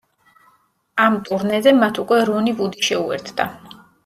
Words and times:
ამ 1.03 1.17
ტურნეზე 1.27 1.75
მათ 1.83 2.01
უკვე 2.05 2.19
რონი 2.31 2.55
ვუდი 2.63 2.89
შეუერთდა. 2.89 3.49